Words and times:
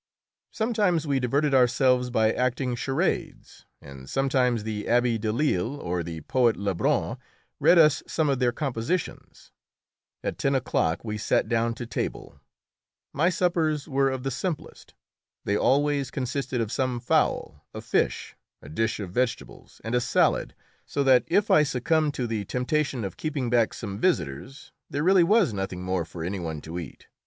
Sometimes 0.49 1.05
we 1.05 1.19
diverted 1.19 1.53
ourselves 1.53 2.09
by 2.09 2.33
acting 2.33 2.73
charades, 2.75 3.67
and 3.83 4.09
sometimes 4.09 4.63
the 4.63 4.85
Abbé 4.85 5.19
Delille 5.21 5.77
or 5.79 6.01
the 6.01 6.21
poet 6.21 6.57
Lebrun 6.57 7.19
read 7.59 7.77
us 7.77 8.01
some 8.07 8.27
of 8.27 8.39
their 8.39 8.51
compositions. 8.51 9.51
At 10.23 10.39
ten 10.39 10.55
o'clock 10.55 11.05
we 11.05 11.19
sat 11.19 11.47
down 11.47 11.75
to 11.75 11.85
table. 11.85 12.41
My 13.13 13.29
suppers 13.29 13.87
were 13.87 14.09
of 14.09 14.23
the 14.23 14.31
simplest. 14.31 14.95
They 15.45 15.55
always 15.55 16.09
consisted 16.09 16.61
of 16.61 16.71
some 16.71 16.99
fowl, 16.99 17.63
a 17.71 17.79
fish, 17.79 18.35
a 18.59 18.69
dish 18.69 18.99
of 18.99 19.11
vegetables, 19.11 19.81
and 19.83 19.93
a 19.93 20.01
salad, 20.01 20.55
so 20.83 21.03
that 21.03 21.25
if 21.27 21.51
I 21.51 21.61
succumbed 21.61 22.15
to 22.15 22.25
the 22.25 22.43
temptation 22.45 23.05
of 23.05 23.17
keeping 23.17 23.51
back 23.51 23.71
some 23.71 23.99
visitors 23.99 24.71
there 24.89 25.03
really 25.03 25.23
was 25.23 25.53
nothing 25.53 25.83
more 25.83 26.05
for 26.05 26.23
any 26.23 26.39
one 26.39 26.59
to 26.61 26.79
eat. 26.79 27.05